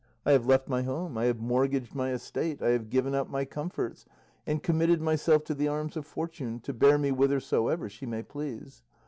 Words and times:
I 0.25 0.31
have 0.31 0.47
left 0.47 0.67
my 0.67 0.81
home, 0.81 1.15
I 1.15 1.25
have 1.25 1.39
mortgaged 1.41 1.93
my 1.93 2.09
estate, 2.09 2.59
I 2.59 2.69
have 2.69 2.89
given 2.89 3.13
up 3.13 3.29
my 3.29 3.45
comforts, 3.45 4.07
and 4.47 4.63
committed 4.63 4.99
myself 4.99 5.43
to 5.43 5.53
the 5.53 5.67
arms 5.67 5.95
of 5.95 6.07
Fortune, 6.07 6.59
to 6.61 6.73
bear 6.73 6.97
me 6.97 7.09
whithersoever 7.09 7.87
she 7.87 8.07
may 8.07 8.23
please. 8.23 8.81